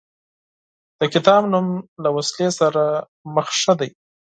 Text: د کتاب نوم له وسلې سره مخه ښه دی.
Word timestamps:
د 0.99 1.01
کتاب 1.13 1.41
نوم 1.53 1.67
له 2.03 2.09
وسلې 2.15 2.47
سره 2.59 2.83
مخه 3.35 3.53
ښه 3.61 3.73
دی. 3.79 3.89